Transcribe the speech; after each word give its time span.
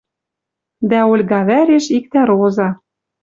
Дӓ 0.89 0.99
Ольга 1.11 1.39
вӓреш 1.47 1.85
иктӓ 1.97 2.21
Роза 2.29 2.69